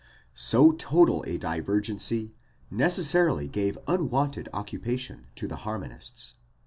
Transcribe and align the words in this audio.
So 0.33 0.71
total 0.71 1.23
a 1.27 1.37
divergency 1.37 2.33
necessarily 2.71 3.47
gave 3.47 3.77
unwonted 3.87 4.49
occupation 4.51 5.27
to 5.35 5.47
the 5.47 5.57
harmon 5.57 5.91
ists. 5.91 6.33